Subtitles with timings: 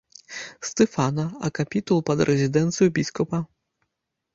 [0.69, 3.49] Стэфана, а капітул пад рэзідэнцыю біскупа.